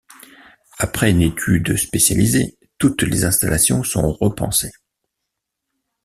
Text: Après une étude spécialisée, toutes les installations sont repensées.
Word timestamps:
Après 0.79 1.11
une 1.11 1.21
étude 1.21 1.77
spécialisée, 1.77 2.57
toutes 2.79 3.03
les 3.03 3.23
installations 3.23 3.83
sont 3.83 4.11
repensées. 4.13 4.71